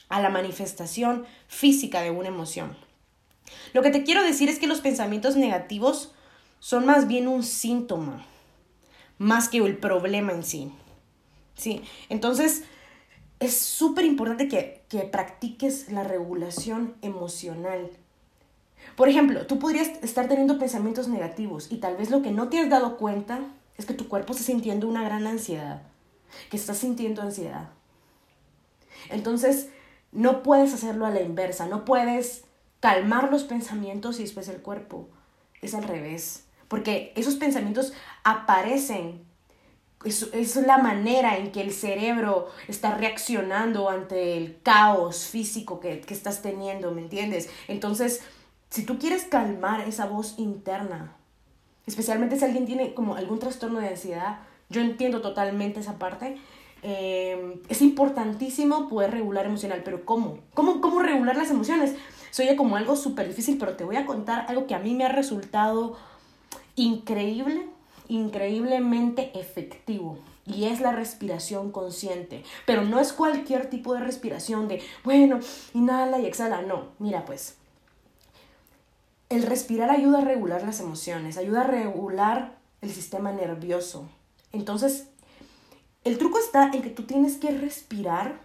a 0.08 0.20
la 0.20 0.30
manifestación 0.30 1.26
física 1.46 2.02
de 2.02 2.10
una 2.10 2.28
emoción. 2.28 2.76
Lo 3.72 3.82
que 3.82 3.90
te 3.90 4.02
quiero 4.02 4.24
decir 4.24 4.48
es 4.48 4.58
que 4.58 4.66
los 4.66 4.80
pensamientos 4.80 5.36
negativos 5.36 6.12
son 6.58 6.86
más 6.86 7.06
bien 7.06 7.28
un 7.28 7.44
síntoma, 7.44 8.26
más 9.18 9.48
que 9.48 9.58
el 9.58 9.76
problema 9.78 10.32
en 10.32 10.42
sí. 10.42 10.72
¿Sí? 11.54 11.82
Entonces, 12.08 12.64
es 13.38 13.56
súper 13.56 14.04
importante 14.04 14.48
que, 14.48 14.82
que 14.88 15.00
practiques 15.02 15.88
la 15.92 16.02
regulación 16.02 16.96
emocional. 17.00 17.90
Por 18.96 19.08
ejemplo, 19.08 19.46
tú 19.46 19.60
podrías 19.60 19.88
estar 20.02 20.26
teniendo 20.26 20.58
pensamientos 20.58 21.06
negativos 21.06 21.70
y 21.70 21.76
tal 21.76 21.96
vez 21.96 22.10
lo 22.10 22.22
que 22.22 22.32
no 22.32 22.48
te 22.48 22.58
has 22.58 22.68
dado 22.68 22.96
cuenta 22.96 23.40
es 23.76 23.86
que 23.86 23.94
tu 23.94 24.08
cuerpo 24.08 24.32
está 24.32 24.44
sintiendo 24.44 24.88
una 24.88 25.04
gran 25.04 25.26
ansiedad, 25.26 25.82
que 26.50 26.56
estás 26.56 26.78
sintiendo 26.78 27.22
ansiedad. 27.22 27.70
Entonces, 29.10 29.68
no 30.12 30.42
puedes 30.42 30.72
hacerlo 30.72 31.06
a 31.06 31.10
la 31.10 31.22
inversa, 31.22 31.66
no 31.66 31.84
puedes 31.84 32.44
calmar 32.80 33.30
los 33.30 33.44
pensamientos 33.44 34.18
y 34.18 34.22
después 34.22 34.48
el 34.48 34.62
cuerpo. 34.62 35.08
Es 35.60 35.74
al 35.74 35.84
revés, 35.84 36.44
porque 36.68 37.12
esos 37.16 37.34
pensamientos 37.36 37.92
aparecen. 38.22 39.24
Es, 40.04 40.28
es 40.34 40.56
la 40.56 40.76
manera 40.76 41.38
en 41.38 41.50
que 41.50 41.62
el 41.62 41.72
cerebro 41.72 42.50
está 42.68 42.94
reaccionando 42.94 43.88
ante 43.88 44.36
el 44.36 44.60
caos 44.62 45.24
físico 45.24 45.80
que, 45.80 46.02
que 46.02 46.12
estás 46.12 46.42
teniendo, 46.42 46.90
¿me 46.90 47.00
entiendes? 47.00 47.48
Entonces, 47.68 48.20
si 48.68 48.84
tú 48.84 48.98
quieres 48.98 49.24
calmar 49.24 49.80
esa 49.88 50.04
voz 50.04 50.34
interna, 50.36 51.16
especialmente 51.86 52.36
si 52.38 52.44
alguien 52.44 52.66
tiene 52.66 52.94
como 52.94 53.16
algún 53.16 53.38
trastorno 53.38 53.80
de 53.80 53.88
ansiedad, 53.88 54.38
yo 54.70 54.80
entiendo 54.80 55.20
totalmente 55.20 55.80
esa 55.80 55.98
parte, 55.98 56.36
eh, 56.82 57.60
es 57.68 57.80
importantísimo 57.80 58.88
poder 58.88 59.10
regular 59.10 59.46
emocional, 59.46 59.82
pero 59.84 60.04
¿cómo? 60.04 60.38
¿Cómo, 60.52 60.80
cómo 60.80 61.00
regular 61.00 61.36
las 61.36 61.50
emociones? 61.50 61.94
Soy 62.30 62.54
como 62.56 62.76
algo 62.76 62.96
súper 62.96 63.28
difícil, 63.28 63.58
pero 63.58 63.76
te 63.76 63.84
voy 63.84 63.96
a 63.96 64.06
contar 64.06 64.46
algo 64.48 64.66
que 64.66 64.74
a 64.74 64.80
mí 64.80 64.94
me 64.94 65.04
ha 65.04 65.08
resultado 65.08 65.96
increíble, 66.76 67.68
increíblemente 68.08 69.30
efectivo. 69.38 70.18
Y 70.46 70.64
es 70.64 70.80
la 70.80 70.92
respiración 70.92 71.70
consciente. 71.70 72.42
Pero 72.66 72.82
no 72.82 73.00
es 73.00 73.12
cualquier 73.12 73.70
tipo 73.70 73.94
de 73.94 74.00
respiración 74.00 74.68
de, 74.68 74.82
bueno, 75.04 75.40
inhala 75.72 76.18
y 76.18 76.26
exhala. 76.26 76.60
No, 76.60 76.88
mira 76.98 77.24
pues. 77.24 77.56
El 79.34 79.42
respirar 79.42 79.90
ayuda 79.90 80.18
a 80.18 80.24
regular 80.24 80.62
las 80.62 80.78
emociones, 80.78 81.38
ayuda 81.38 81.62
a 81.62 81.66
regular 81.66 82.56
el 82.82 82.92
sistema 82.92 83.32
nervioso. 83.32 84.08
Entonces, 84.52 85.08
el 86.04 86.18
truco 86.18 86.38
está 86.38 86.70
en 86.72 86.82
que 86.82 86.90
tú 86.90 87.02
tienes 87.02 87.38
que 87.38 87.50
respirar 87.50 88.38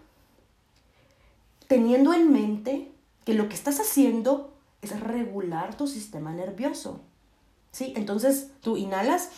teniendo 1.67 2.11
en 2.11 2.33
mente 2.33 2.91
que 3.23 3.35
lo 3.35 3.49
que 3.49 3.53
estás 3.53 3.79
haciendo 3.79 4.51
es 4.81 4.99
regular 4.99 5.77
tu 5.77 5.85
sistema 5.85 6.31
nervioso. 6.31 7.01
¿Sí? 7.71 7.93
Entonces 7.95 8.49
tú 8.61 8.75
inhalas, 8.75 9.29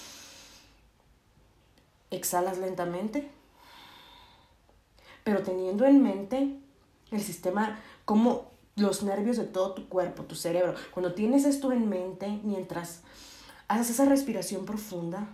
exhalas 2.11 2.59
lentamente, 2.59 3.29
pero 5.25 5.43
teniendo 5.43 5.85
en 5.85 6.01
mente 6.01 6.57
el 7.11 7.21
sistema, 7.21 7.77
como 8.05 8.51
los 8.81 9.03
nervios 9.03 9.37
de 9.37 9.45
todo 9.45 9.73
tu 9.73 9.87
cuerpo, 9.87 10.23
tu 10.23 10.35
cerebro. 10.35 10.75
Cuando 10.91 11.13
tienes 11.13 11.45
esto 11.45 11.71
en 11.71 11.87
mente, 11.89 12.39
mientras 12.43 13.01
haces 13.67 13.91
esa 13.91 14.05
respiración 14.05 14.65
profunda, 14.65 15.27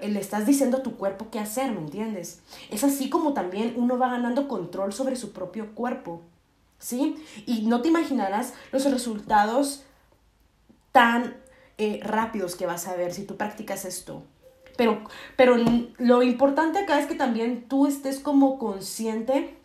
le 0.00 0.20
estás 0.20 0.46
diciendo 0.46 0.78
a 0.78 0.82
tu 0.82 0.96
cuerpo 0.96 1.28
qué 1.30 1.38
hacer, 1.38 1.70
¿me 1.70 1.78
entiendes? 1.78 2.40
Es 2.70 2.84
así 2.84 3.10
como 3.10 3.34
también 3.34 3.74
uno 3.76 3.98
va 3.98 4.10
ganando 4.10 4.48
control 4.48 4.92
sobre 4.92 5.16
su 5.16 5.32
propio 5.32 5.74
cuerpo, 5.74 6.22
¿sí? 6.78 7.16
Y 7.46 7.66
no 7.66 7.82
te 7.82 7.88
imaginarás 7.88 8.54
los 8.72 8.84
resultados 8.90 9.84
tan 10.92 11.36
eh, 11.78 12.00
rápidos 12.02 12.56
que 12.56 12.66
vas 12.66 12.86
a 12.86 12.96
ver 12.96 13.12
si 13.12 13.24
tú 13.24 13.36
practicas 13.36 13.84
esto. 13.84 14.22
Pero, 14.76 15.02
pero 15.36 15.56
lo 15.98 16.22
importante 16.22 16.78
acá 16.78 16.98
es 16.98 17.06
que 17.06 17.14
también 17.14 17.68
tú 17.68 17.86
estés 17.86 18.20
como 18.20 18.58
consciente 18.58 19.56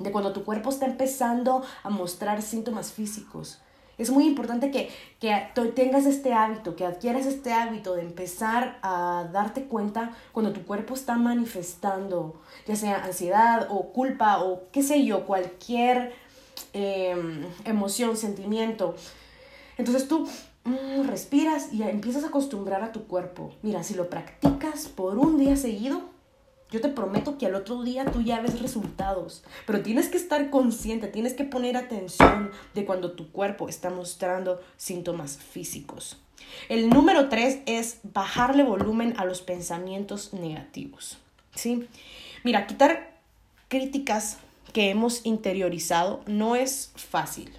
de 0.00 0.10
cuando 0.10 0.32
tu 0.32 0.44
cuerpo 0.44 0.70
está 0.70 0.86
empezando 0.86 1.62
a 1.82 1.90
mostrar 1.90 2.42
síntomas 2.42 2.92
físicos. 2.92 3.60
Es 4.00 4.10
muy 4.10 4.26
importante 4.26 4.70
que, 4.70 4.88
que 5.20 5.46
tengas 5.74 6.06
este 6.06 6.32
hábito, 6.32 6.74
que 6.74 6.86
adquieras 6.86 7.26
este 7.26 7.52
hábito 7.52 7.94
de 7.96 8.00
empezar 8.00 8.78
a 8.80 9.28
darte 9.30 9.64
cuenta 9.64 10.12
cuando 10.32 10.54
tu 10.54 10.64
cuerpo 10.64 10.94
está 10.94 11.16
manifestando, 11.16 12.40
ya 12.66 12.76
sea 12.76 13.04
ansiedad 13.04 13.66
o 13.68 13.92
culpa 13.92 14.42
o 14.42 14.70
qué 14.72 14.82
sé 14.82 15.04
yo, 15.04 15.26
cualquier 15.26 16.14
em, 16.72 17.44
emoción, 17.66 18.16
sentimiento. 18.16 18.94
Entonces 19.76 20.08
tú 20.08 20.26
mm, 20.64 21.06
respiras 21.06 21.70
y 21.70 21.82
empiezas 21.82 22.24
a 22.24 22.28
acostumbrar 22.28 22.82
a 22.82 22.92
tu 22.92 23.04
cuerpo. 23.04 23.52
Mira, 23.60 23.82
si 23.82 23.92
lo 23.92 24.08
practicas 24.08 24.88
por 24.88 25.18
un 25.18 25.36
día 25.36 25.56
seguido, 25.56 26.00
yo 26.70 26.80
te 26.80 26.88
prometo 26.88 27.36
que 27.36 27.46
al 27.46 27.54
otro 27.54 27.82
día 27.82 28.04
tú 28.04 28.22
ya 28.22 28.40
ves 28.40 28.60
resultados, 28.60 29.42
pero 29.66 29.82
tienes 29.82 30.08
que 30.08 30.16
estar 30.16 30.50
consciente, 30.50 31.08
tienes 31.08 31.34
que 31.34 31.44
poner 31.44 31.76
atención 31.76 32.50
de 32.74 32.84
cuando 32.84 33.12
tu 33.12 33.30
cuerpo 33.30 33.68
está 33.68 33.90
mostrando 33.90 34.60
síntomas 34.76 35.38
físicos. 35.38 36.18
El 36.68 36.88
número 36.88 37.28
tres 37.28 37.60
es 37.66 37.98
bajarle 38.02 38.62
volumen 38.62 39.14
a 39.18 39.24
los 39.24 39.42
pensamientos 39.42 40.32
negativos. 40.32 41.18
¿sí? 41.54 41.88
Mira, 42.44 42.66
quitar 42.66 43.18
críticas 43.68 44.38
que 44.72 44.90
hemos 44.90 45.26
interiorizado 45.26 46.22
no 46.26 46.56
es 46.56 46.92
fácil, 46.94 47.52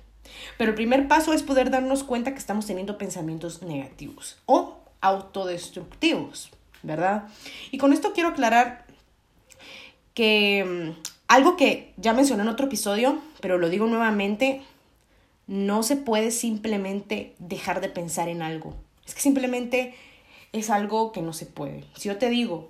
pero 0.57 0.71
el 0.71 0.75
primer 0.75 1.07
paso 1.07 1.33
es 1.33 1.43
poder 1.43 1.69
darnos 1.69 2.03
cuenta 2.03 2.31
que 2.31 2.39
estamos 2.39 2.65
teniendo 2.65 2.97
pensamientos 2.97 3.61
negativos 3.61 4.37
o 4.45 4.77
autodestructivos, 5.01 6.51
¿verdad? 6.83 7.27
Y 7.71 7.77
con 7.77 7.91
esto 7.91 8.13
quiero 8.13 8.29
aclarar 8.29 8.85
que 10.13 10.93
mm, 10.95 11.01
algo 11.27 11.55
que 11.55 11.93
ya 11.97 12.13
mencioné 12.13 12.43
en 12.43 12.49
otro 12.49 12.65
episodio, 12.65 13.19
pero 13.39 13.57
lo 13.57 13.69
digo 13.69 13.87
nuevamente, 13.87 14.61
no 15.47 15.83
se 15.83 15.95
puede 15.95 16.31
simplemente 16.31 17.35
dejar 17.39 17.81
de 17.81 17.89
pensar 17.89 18.29
en 18.29 18.41
algo. 18.41 18.73
Es 19.05 19.15
que 19.15 19.21
simplemente 19.21 19.95
es 20.53 20.69
algo 20.69 21.11
que 21.11 21.21
no 21.21 21.33
se 21.33 21.45
puede. 21.45 21.83
Si 21.95 22.09
yo 22.09 22.17
te 22.17 22.29
digo, 22.29 22.69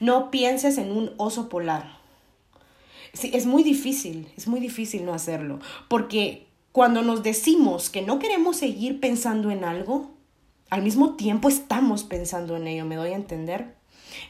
no 0.00 0.30
pienses 0.30 0.78
en 0.78 0.90
un 0.90 1.12
oso 1.16 1.48
polar. 1.48 1.98
Sí, 3.12 3.30
es 3.32 3.46
muy 3.46 3.62
difícil, 3.62 4.28
es 4.36 4.46
muy 4.46 4.60
difícil 4.60 5.04
no 5.04 5.14
hacerlo, 5.14 5.58
porque 5.88 6.46
cuando 6.72 7.02
nos 7.02 7.22
decimos 7.22 7.88
que 7.88 8.02
no 8.02 8.18
queremos 8.18 8.58
seguir 8.58 9.00
pensando 9.00 9.50
en 9.50 9.64
algo, 9.64 10.10
al 10.68 10.82
mismo 10.82 11.14
tiempo 11.14 11.48
estamos 11.48 12.04
pensando 12.04 12.56
en 12.56 12.66
ello, 12.66 12.84
¿me 12.84 12.96
doy 12.96 13.12
a 13.12 13.16
entender? 13.16 13.75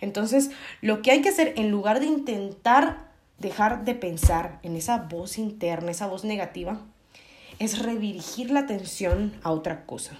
Entonces, 0.00 0.50
lo 0.81 1.02
que 1.02 1.11
hay 1.11 1.23
que 1.23 1.28
hacer 1.28 1.55
en 1.57 1.71
lugar 1.71 2.00
de 2.00 2.07
intentar 2.07 3.07
dejar 3.38 3.85
de 3.85 3.95
pensar 3.95 4.59
en 4.62 4.76
esa 4.76 4.99
voz 4.99 5.38
interna, 5.38 5.90
esa 5.90 6.07
voz 6.07 6.25
negativa, 6.25 6.81
es 7.59 7.78
redirigir 7.78 8.50
la 8.50 8.61
atención 8.61 9.33
a 9.43 9.50
otra 9.50 9.87
cosa. 9.87 10.19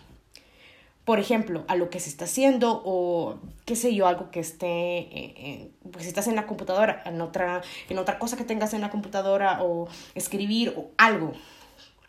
Por 1.05 1.21
ejemplo, 1.21 1.65
a 1.69 1.77
lo 1.77 1.89
que 1.89 2.01
se 2.01 2.09
está 2.09 2.25
haciendo 2.25 2.83
o 2.85 3.39
qué 3.65 3.77
sé 3.77 3.95
yo, 3.95 4.09
algo 4.09 4.31
que 4.31 4.41
esté, 4.41 4.67
eh, 4.67 5.35
eh, 5.37 5.71
pues 5.93 6.03
si 6.03 6.09
estás 6.09 6.27
en 6.27 6.35
la 6.35 6.47
computadora, 6.47 7.03
en 7.07 7.21
otra, 7.21 7.63
en 7.89 7.99
otra 7.99 8.19
cosa 8.19 8.37
que 8.37 8.45
tengas 8.45 8.75
en 8.75 8.81
la 8.81 8.91
computadora 8.91 9.63
o 9.63 9.89
escribir 10.15 10.75
o 10.77 10.91
algo, 10.97 11.33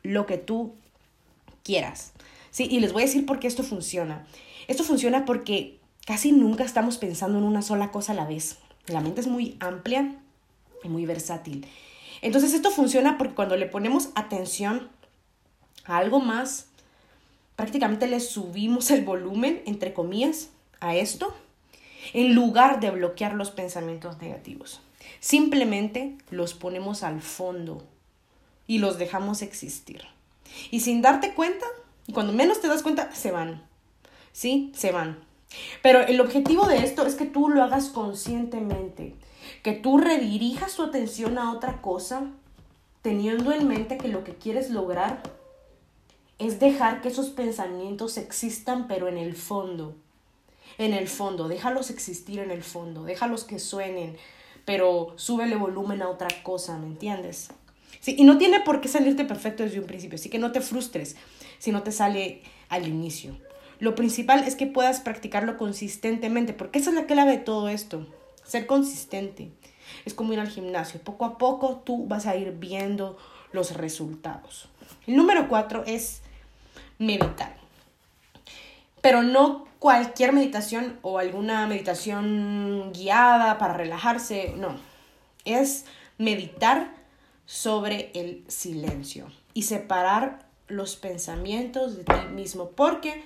lo 0.01 0.25
que 0.25 0.37
tú 0.37 0.73
quieras. 1.63 2.13
Sí, 2.49 2.67
y 2.71 2.79
les 2.79 2.91
voy 2.91 3.03
a 3.03 3.05
decir 3.05 3.25
por 3.27 3.39
qué 3.39 3.47
esto 3.47 3.61
funciona. 3.61 4.25
Esto 4.67 4.83
funciona 4.83 5.25
porque 5.25 5.76
casi 6.07 6.31
nunca 6.31 6.63
estamos 6.63 6.97
pensando 6.97 7.37
en 7.37 7.43
una 7.43 7.61
sola 7.61 7.91
cosa 7.91 8.13
a 8.13 8.15
la 8.15 8.25
vez. 8.25 8.57
La 8.87 9.01
mente 9.01 9.19
es 9.19 9.27
muy 9.27 9.57
amplia 9.59 10.15
y 10.81 10.87
muy 10.87 11.05
versátil. 11.05 11.67
Entonces 12.21 12.53
esto 12.53 12.71
funciona 12.71 13.17
porque 13.17 13.35
cuando 13.35 13.57
le 13.57 13.65
ponemos 13.65 14.09
atención 14.15 14.87
a 15.83 15.97
algo 15.97 16.21
más, 16.21 16.67
prácticamente 17.57 18.07
le 18.07 18.21
subimos 18.21 18.89
el 18.89 19.03
volumen, 19.03 19.61
entre 19.65 19.93
comillas, 19.93 20.47
a 20.79 20.95
esto, 20.95 21.35
en 22.13 22.33
lugar 22.33 22.79
de 22.79 22.91
bloquear 22.91 23.33
los 23.33 23.51
pensamientos 23.51 24.17
negativos. 24.19 24.79
Simplemente 25.19 26.15
los 26.31 26.53
ponemos 26.53 27.03
al 27.03 27.21
fondo 27.21 27.83
y 28.65 28.77
los 28.77 28.97
dejamos 28.97 29.41
existir. 29.41 30.03
Y 30.71 30.79
sin 30.79 31.01
darte 31.01 31.33
cuenta, 31.33 31.65
cuando 32.13 32.31
menos 32.31 32.61
te 32.61 32.69
das 32.69 32.81
cuenta, 32.81 33.13
se 33.13 33.31
van. 33.31 33.61
¿Sí? 34.31 34.71
Se 34.73 34.93
van. 34.93 35.26
Pero 35.81 36.01
el 36.01 36.19
objetivo 36.21 36.67
de 36.67 36.77
esto 36.77 37.05
es 37.05 37.15
que 37.15 37.25
tú 37.25 37.49
lo 37.49 37.63
hagas 37.63 37.89
conscientemente, 37.89 39.15
que 39.63 39.73
tú 39.73 39.97
redirijas 39.97 40.75
tu 40.75 40.83
atención 40.83 41.37
a 41.37 41.53
otra 41.53 41.81
cosa, 41.81 42.27
teniendo 43.01 43.51
en 43.51 43.67
mente 43.67 43.97
que 43.97 44.09
lo 44.09 44.23
que 44.23 44.35
quieres 44.35 44.69
lograr 44.69 45.21
es 46.39 46.59
dejar 46.59 47.01
que 47.01 47.07
esos 47.07 47.29
pensamientos 47.29 48.17
existan, 48.17 48.87
pero 48.87 49.07
en 49.07 49.17
el 49.17 49.35
fondo. 49.35 49.95
En 50.77 50.93
el 50.93 51.07
fondo, 51.07 51.47
déjalos 51.47 51.89
existir 51.89 52.39
en 52.39 52.51
el 52.51 52.63
fondo, 52.63 53.03
déjalos 53.03 53.43
que 53.43 53.57
suenen, 53.57 54.15
pero 54.65 55.13
súbele 55.15 55.55
volumen 55.55 56.01
a 56.01 56.09
otra 56.09 56.27
cosa, 56.43 56.77
¿me 56.77 56.87
entiendes? 56.87 57.49
Sí, 57.99 58.15
y 58.17 58.25
no 58.25 58.37
tiene 58.37 58.59
por 58.59 58.81
qué 58.81 58.87
salirte 58.87 59.25
perfecto 59.25 59.63
desde 59.63 59.79
un 59.79 59.87
principio, 59.87 60.15
así 60.15 60.29
que 60.29 60.37
no 60.37 60.51
te 60.51 60.61
frustres 60.61 61.15
si 61.57 61.71
no 61.71 61.81
te 61.81 61.91
sale 61.91 62.43
al 62.69 62.87
inicio. 62.87 63.37
Lo 63.79 63.95
principal 63.95 64.43
es 64.43 64.55
que 64.55 64.65
puedas 64.65 65.01
practicarlo 65.01 65.57
consistentemente, 65.57 66.53
porque 66.53 66.79
esa 66.79 66.89
es 66.89 66.95
la 66.95 67.05
clave 67.05 67.31
de 67.31 67.37
todo 67.37 67.69
esto, 67.69 68.07
ser 68.43 68.65
consistente. 68.65 69.51
Es 70.05 70.13
como 70.13 70.33
ir 70.33 70.39
al 70.39 70.49
gimnasio, 70.49 70.99
poco 71.01 71.25
a 71.25 71.37
poco 71.37 71.81
tú 71.85 72.07
vas 72.07 72.25
a 72.25 72.35
ir 72.35 72.51
viendo 72.53 73.17
los 73.51 73.75
resultados. 73.75 74.67
El 75.05 75.15
número 75.15 75.47
cuatro 75.47 75.83
es 75.85 76.21
meditar. 76.97 77.55
Pero 79.01 79.23
no 79.23 79.67
cualquier 79.79 80.33
meditación 80.33 80.97
o 81.01 81.19
alguna 81.19 81.67
meditación 81.67 82.91
guiada 82.93 83.57
para 83.57 83.73
relajarse, 83.73 84.53
no. 84.57 84.75
Es 85.45 85.85
meditar 86.17 86.93
sobre 87.45 88.11
el 88.13 88.43
silencio 88.47 89.27
y 89.53 89.63
separar 89.63 90.45
los 90.67 90.95
pensamientos 90.95 91.95
de 91.95 92.03
ti 92.03 92.27
mismo, 92.33 92.71
porque 92.71 93.23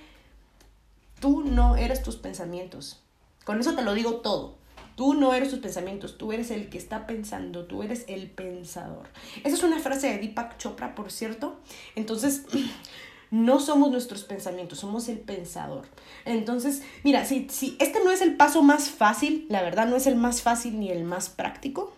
Tú 1.22 1.44
no 1.44 1.76
eres 1.76 2.02
tus 2.02 2.16
pensamientos. 2.16 3.00
Con 3.44 3.60
eso 3.60 3.76
te 3.76 3.82
lo 3.82 3.94
digo 3.94 4.16
todo. 4.16 4.56
Tú 4.96 5.14
no 5.14 5.32
eres 5.34 5.50
tus 5.50 5.60
pensamientos, 5.60 6.18
tú 6.18 6.32
eres 6.32 6.50
el 6.50 6.68
que 6.68 6.78
está 6.78 7.06
pensando, 7.06 7.64
tú 7.66 7.84
eres 7.84 8.04
el 8.08 8.28
pensador. 8.28 9.08
Esa 9.44 9.54
es 9.54 9.62
una 9.62 9.78
frase 9.78 10.08
de 10.08 10.18
Deepak 10.18 10.58
Chopra, 10.58 10.96
por 10.96 11.12
cierto. 11.12 11.60
Entonces, 11.94 12.42
no 13.30 13.60
somos 13.60 13.92
nuestros 13.92 14.24
pensamientos, 14.24 14.80
somos 14.80 15.08
el 15.08 15.20
pensador. 15.20 15.86
Entonces, 16.24 16.82
mira, 17.04 17.24
si, 17.24 17.48
si 17.48 17.76
este 17.78 18.02
no 18.02 18.10
es 18.10 18.20
el 18.20 18.36
paso 18.36 18.64
más 18.64 18.90
fácil, 18.90 19.46
la 19.48 19.62
verdad 19.62 19.86
no 19.86 19.94
es 19.94 20.08
el 20.08 20.16
más 20.16 20.42
fácil 20.42 20.80
ni 20.80 20.90
el 20.90 21.04
más 21.04 21.28
práctico, 21.28 21.92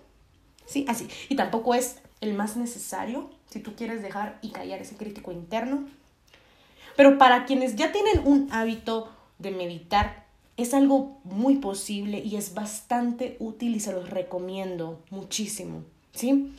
¿sí? 0.67 0.85
Así. 0.87 1.09
Y 1.31 1.37
tampoco 1.37 1.75
es 1.75 1.97
el 2.21 2.35
más 2.35 2.59
necesario 2.59 3.31
si 3.49 3.61
tú 3.61 3.75
quieres 3.75 4.03
dejar 4.03 4.39
y 4.43 4.51
callar 4.51 4.83
ese 4.83 4.97
crítico 4.97 5.33
interno. 5.33 5.89
Pero 6.97 7.19
para 7.19 7.45
quienes 7.45 7.77
ya 7.77 7.93
tienen 7.93 8.27
un 8.27 8.49
hábito 8.53 9.11
de 9.39 9.51
meditar, 9.51 10.25
es 10.57 10.75
algo 10.75 11.19
muy 11.25 11.57
posible 11.57 12.19
y 12.19 12.37
es 12.37 12.55
bastante 12.55 13.37
útil 13.41 13.75
y 13.75 13.81
se 13.81 13.93
los 13.93 14.09
recomiendo 14.11 15.01
muchísimo, 15.11 15.83
¿sí? 16.13 16.55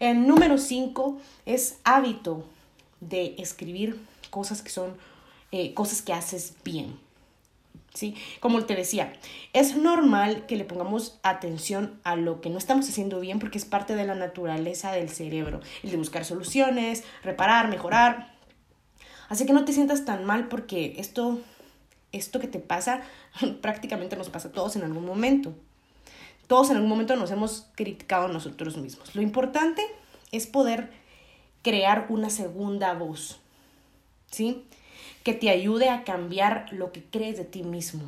El 0.00 0.26
número 0.26 0.58
5 0.58 1.18
es 1.46 1.78
hábito 1.84 2.44
de 3.00 3.34
escribir 3.38 3.98
cosas 4.30 4.62
que 4.62 4.70
son 4.70 4.96
eh, 5.52 5.74
cosas 5.74 6.02
que 6.02 6.12
haces 6.12 6.54
bien. 6.64 6.98
¿Sí? 7.94 8.14
Como 8.40 8.62
te 8.66 8.74
decía, 8.74 9.14
es 9.54 9.74
normal 9.74 10.44
que 10.44 10.56
le 10.56 10.64
pongamos 10.64 11.18
atención 11.22 11.98
a 12.04 12.14
lo 12.14 12.42
que 12.42 12.50
no 12.50 12.58
estamos 12.58 12.86
haciendo 12.86 13.20
bien 13.20 13.38
porque 13.38 13.56
es 13.56 13.64
parte 13.64 13.94
de 13.94 14.04
la 14.04 14.14
naturaleza 14.14 14.92
del 14.92 15.08
cerebro, 15.08 15.62
el 15.82 15.92
de 15.92 15.96
buscar 15.96 16.26
soluciones, 16.26 17.04
reparar, 17.22 17.70
mejorar. 17.70 18.35
Así 19.28 19.46
que 19.46 19.52
no 19.52 19.64
te 19.64 19.72
sientas 19.72 20.04
tan 20.04 20.24
mal 20.24 20.48
porque 20.48 20.94
esto, 20.98 21.40
esto 22.12 22.40
que 22.40 22.48
te 22.48 22.58
pasa 22.58 23.02
prácticamente 23.60 24.16
nos 24.16 24.28
pasa 24.28 24.48
a 24.48 24.52
todos 24.52 24.76
en 24.76 24.82
algún 24.82 25.04
momento. 25.04 25.54
Todos 26.46 26.70
en 26.70 26.76
algún 26.76 26.90
momento 26.90 27.16
nos 27.16 27.30
hemos 27.30 27.66
criticado 27.74 28.26
a 28.26 28.32
nosotros 28.32 28.76
mismos. 28.76 29.14
Lo 29.16 29.22
importante 29.22 29.82
es 30.30 30.46
poder 30.46 30.90
crear 31.62 32.06
una 32.08 32.30
segunda 32.30 32.94
voz, 32.94 33.40
¿sí? 34.30 34.64
Que 35.24 35.34
te 35.34 35.50
ayude 35.50 35.90
a 35.90 36.04
cambiar 36.04 36.72
lo 36.72 36.92
que 36.92 37.02
crees 37.02 37.36
de 37.36 37.44
ti 37.44 37.64
mismo. 37.64 38.04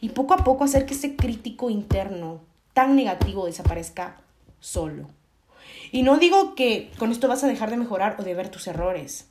Y 0.00 0.08
poco 0.08 0.32
a 0.32 0.38
poco 0.38 0.64
hacer 0.64 0.86
que 0.86 0.94
ese 0.94 1.14
crítico 1.14 1.68
interno 1.68 2.40
tan 2.72 2.96
negativo 2.96 3.44
desaparezca 3.44 4.16
solo. 4.60 5.10
Y 5.90 6.02
no 6.02 6.16
digo 6.16 6.54
que 6.54 6.90
con 6.98 7.12
esto 7.12 7.28
vas 7.28 7.44
a 7.44 7.48
dejar 7.48 7.68
de 7.68 7.76
mejorar 7.76 8.16
o 8.18 8.22
de 8.22 8.34
ver 8.34 8.48
tus 8.48 8.66
errores 8.66 9.28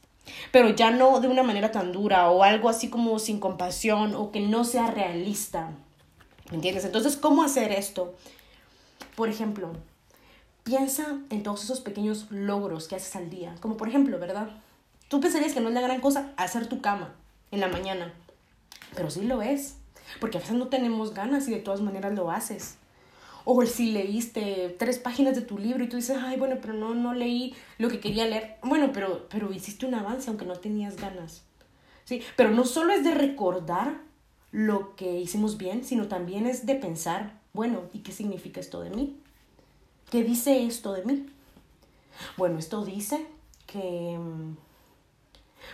pero 0.51 0.69
ya 0.69 0.91
no 0.91 1.19
de 1.19 1.27
una 1.27 1.43
manera 1.43 1.71
tan 1.71 1.91
dura 1.91 2.29
o 2.29 2.43
algo 2.43 2.69
así 2.69 2.89
como 2.89 3.19
sin 3.19 3.39
compasión 3.39 4.15
o 4.15 4.31
que 4.31 4.39
no 4.39 4.63
sea 4.63 4.87
realista. 4.91 5.71
¿Me 6.49 6.55
entiendes? 6.55 6.85
Entonces, 6.85 7.17
¿cómo 7.17 7.43
hacer 7.43 7.71
esto? 7.71 8.13
Por 9.15 9.29
ejemplo, 9.29 9.71
piensa 10.63 11.19
en 11.29 11.43
todos 11.43 11.63
esos 11.63 11.81
pequeños 11.81 12.27
logros 12.29 12.87
que 12.87 12.95
haces 12.95 13.15
al 13.15 13.29
día. 13.29 13.55
Como 13.61 13.77
por 13.77 13.87
ejemplo, 13.87 14.19
¿verdad? 14.19 14.49
Tú 15.07 15.19
pensarías 15.19 15.53
que 15.53 15.61
no 15.61 15.69
es 15.69 15.75
la 15.75 15.81
gran 15.81 16.01
cosa 16.01 16.31
hacer 16.37 16.67
tu 16.67 16.81
cama 16.81 17.13
en 17.51 17.59
la 17.59 17.67
mañana. 17.67 18.13
Pero 18.95 19.09
sí 19.09 19.23
lo 19.23 19.41
es. 19.41 19.77
Porque 20.19 20.37
a 20.37 20.41
veces 20.41 20.55
no 20.55 20.67
tenemos 20.67 21.13
ganas 21.13 21.47
y 21.47 21.51
de 21.51 21.59
todas 21.59 21.81
maneras 21.81 22.13
lo 22.13 22.31
haces. 22.31 22.77
O 23.45 23.65
si 23.65 23.91
leíste 23.91 24.75
tres 24.77 24.99
páginas 24.99 25.35
de 25.35 25.41
tu 25.41 25.57
libro 25.57 25.83
y 25.83 25.89
tú 25.89 25.97
dices, 25.97 26.17
ay, 26.21 26.37
bueno, 26.37 26.57
pero 26.61 26.73
no, 26.73 26.93
no 26.93 27.13
leí 27.13 27.55
lo 27.77 27.89
que 27.89 27.99
quería 27.99 28.27
leer. 28.27 28.57
Bueno, 28.63 28.91
pero, 28.93 29.27
pero 29.29 29.51
hiciste 29.51 29.85
un 29.85 29.95
avance 29.95 30.29
aunque 30.29 30.45
no 30.45 30.55
tenías 30.55 30.97
ganas. 30.97 31.43
¿Sí? 32.05 32.21
Pero 32.35 32.51
no 32.51 32.65
solo 32.65 32.93
es 32.93 33.03
de 33.03 33.13
recordar 33.13 34.01
lo 34.51 34.95
que 34.95 35.19
hicimos 35.19 35.57
bien, 35.57 35.83
sino 35.83 36.07
también 36.07 36.45
es 36.45 36.65
de 36.65 36.75
pensar, 36.75 37.39
bueno, 37.53 37.83
¿y 37.93 37.99
qué 37.99 38.11
significa 38.11 38.59
esto 38.59 38.81
de 38.81 38.89
mí? 38.89 39.17
¿Qué 40.09 40.23
dice 40.23 40.65
esto 40.65 40.93
de 40.93 41.05
mí? 41.05 41.25
Bueno, 42.37 42.59
esto 42.59 42.83
dice 42.83 43.25
que, 43.65 44.19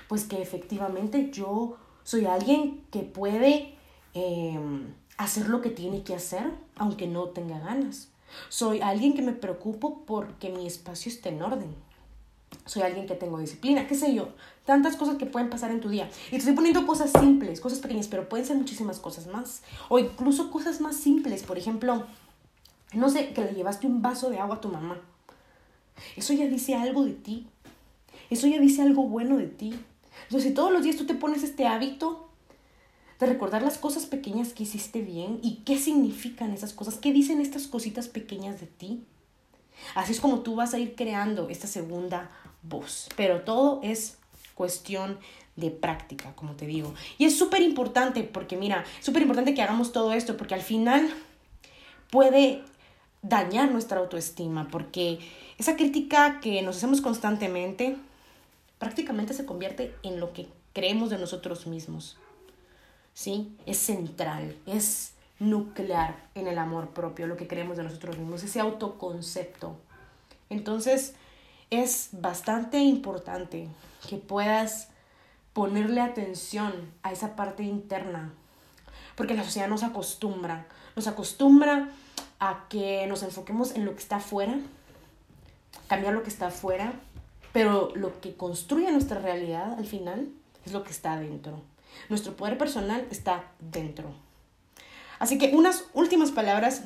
pues 0.08 0.26
que 0.26 0.42
efectivamente 0.42 1.32
yo 1.32 1.78
soy 2.04 2.26
alguien 2.26 2.84
que 2.92 3.00
puede 3.00 3.74
em, 4.14 4.94
hacer 5.18 5.50
lo 5.50 5.62
que 5.62 5.70
tiene 5.70 6.04
que 6.04 6.16
hacer, 6.16 6.52
aunque 6.76 7.08
no 7.08 7.26
tenga 7.26 7.60
ganas. 7.60 8.10
Soy 8.50 8.82
alguien 8.82 9.14
que 9.14 9.22
me 9.22 9.34
preocupo 9.34 10.04
porque 10.06 10.50
mi 10.50 10.68
espacio 10.68 11.12
esté 11.12 11.30
en 11.30 11.42
orden. 11.42 11.76
Soy 12.66 12.84
alguien 12.84 13.08
que 13.08 13.16
tengo 13.16 13.40
disciplina, 13.40 13.88
qué 13.88 13.96
sé 13.96 14.14
yo, 14.14 14.30
tantas 14.66 14.96
cosas 14.96 15.18
que 15.18 15.26
pueden 15.26 15.50
pasar 15.50 15.72
en 15.72 15.82
tu 15.82 15.90
día. 15.90 16.10
Y 16.28 16.32
te 16.32 16.38
estoy 16.38 16.54
poniendo 16.54 16.86
cosas 16.86 17.12
simples, 17.12 17.62
cosas 17.62 17.80
pequeñas, 17.80 18.08
pero 18.08 18.30
pueden 18.30 18.46
ser 18.46 18.58
muchísimas 18.58 19.00
cosas 19.00 19.28
más. 19.28 19.64
O 19.90 20.00
incluso 20.00 20.52
cosas 20.52 20.82
más 20.82 20.96
simples, 20.96 21.44
por 21.44 21.58
ejemplo, 21.58 22.06
no 22.94 23.10
sé, 23.10 23.34
que 23.34 23.44
le 23.44 23.54
llevaste 23.54 23.88
un 23.88 24.02
vaso 24.02 24.30
de 24.30 24.40
agua 24.40 24.58
a 24.58 24.62
tu 24.62 24.70
mamá. 24.70 25.00
Eso 26.16 26.34
ya 26.34 26.48
dice 26.48 26.76
algo 26.76 27.06
de 27.06 27.14
ti. 27.14 27.48
Eso 28.30 28.48
ya 28.48 28.60
dice 28.60 28.82
algo 28.82 29.04
bueno 29.04 29.38
de 29.38 29.48
ti. 29.48 29.74
Entonces, 30.24 30.50
si 30.50 30.54
todos 30.54 30.72
los 30.72 30.84
días 30.84 30.98
tú 30.98 31.06
te 31.06 31.16
pones 31.16 31.44
este 31.44 31.68
hábito, 31.68 32.27
de 33.20 33.26
recordar 33.26 33.64
las 33.64 33.78
cosas 33.78 34.06
pequeñas 34.06 34.54
que 34.54 34.64
hiciste 34.64 35.02
bien 35.02 35.40
y 35.42 35.62
qué 35.66 35.80
significan 35.80 36.52
esas 36.52 36.74
cosas, 36.74 36.96
qué 36.96 37.12
dicen 37.12 37.42
estas 37.42 37.68
cositas 37.68 38.08
pequeñas 38.08 38.60
de 38.60 38.68
ti. 38.68 39.04
Así 39.96 40.12
es 40.12 40.20
como 40.20 40.40
tú 40.40 40.56
vas 40.56 40.74
a 40.74 40.80
ir 40.80 40.96
creando 40.96 41.50
esta 41.50 41.68
segunda 41.68 42.32
voz. 42.64 43.10
Pero 43.16 43.42
todo 43.42 43.80
es 43.84 44.18
cuestión 44.56 45.18
de 45.56 45.72
práctica, 45.72 46.34
como 46.36 46.54
te 46.54 46.66
digo. 46.66 46.94
Y 47.18 47.26
es 47.26 47.38
súper 47.38 47.62
importante 47.62 48.24
porque, 48.24 48.58
mira, 48.58 48.86
súper 49.02 49.24
importante 49.24 49.54
que 49.54 49.62
hagamos 49.62 49.92
todo 49.92 50.14
esto 50.14 50.38
porque 50.38 50.54
al 50.54 50.62
final 50.62 51.10
puede 52.12 52.64
dañar 53.24 53.72
nuestra 53.72 54.00
autoestima 54.00 54.68
porque 54.70 55.20
esa 55.58 55.76
crítica 55.76 56.40
que 56.40 56.62
nos 56.62 56.78
hacemos 56.78 57.02
constantemente 57.02 57.98
prácticamente 58.78 59.34
se 59.34 59.46
convierte 59.46 59.94
en 60.04 60.20
lo 60.20 60.34
que 60.34 60.48
creemos 60.74 61.10
de 61.10 61.18
nosotros 61.18 61.66
mismos. 61.66 62.18
¿Sí? 63.18 63.58
Es 63.66 63.80
central, 63.80 64.56
es 64.68 65.14
nuclear 65.40 66.30
en 66.36 66.46
el 66.46 66.60
amor 66.60 66.90
propio, 66.90 67.26
lo 67.26 67.36
que 67.36 67.48
creemos 67.48 67.76
de 67.76 67.82
nosotros 67.82 68.16
mismos, 68.16 68.44
ese 68.44 68.60
autoconcepto. 68.60 69.76
Entonces, 70.52 71.16
es 71.72 72.10
bastante 72.12 72.78
importante 72.78 73.70
que 74.08 74.18
puedas 74.18 74.90
ponerle 75.54 76.00
atención 76.00 76.72
a 77.02 77.12
esa 77.12 77.36
parte 77.36 77.64
interna, 77.64 78.34
porque 79.16 79.34
la 79.34 79.44
sociedad 79.44 79.68
nos 79.68 79.82
acostumbra, 79.82 80.68
nos 80.96 81.08
acostumbra 81.08 81.90
a 82.40 82.68
que 82.70 83.08
nos 83.08 83.24
enfoquemos 83.24 83.72
en 83.72 83.86
lo 83.86 83.96
que 83.96 84.02
está 84.02 84.18
afuera, 84.18 84.60
cambiar 85.88 86.14
lo 86.14 86.22
que 86.22 86.30
está 86.30 86.48
afuera, 86.48 86.94
pero 87.52 87.90
lo 87.96 88.22
que 88.22 88.36
construye 88.36 88.92
nuestra 88.92 89.20
realidad 89.20 89.74
al 89.74 89.88
final 89.88 90.30
es 90.68 90.72
lo 90.72 90.84
que 90.84 90.92
está 90.92 91.14
adentro. 91.14 91.64
Nuestro 92.10 92.36
poder 92.36 92.58
personal 92.58 93.06
está 93.12 93.52
dentro. 93.60 94.14
Así 95.20 95.38
que 95.38 95.56
unas 95.56 95.86
últimas 95.94 96.32
palabras. 96.32 96.84